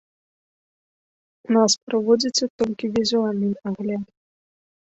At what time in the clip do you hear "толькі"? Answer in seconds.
2.63-2.91